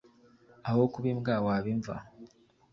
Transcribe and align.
aho 0.67 0.81
kuba 0.91 1.07
imbwa 1.13 1.35
waba 1.45 1.67
imva 1.73 1.95